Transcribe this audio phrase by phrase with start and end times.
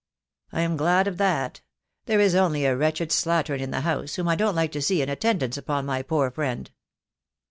[0.51, 1.61] "I am glad of that.
[2.07, 5.03] There is only a wretched slattern in the house, whom I don't like to see
[5.03, 6.71] in attendance upon my poor friend."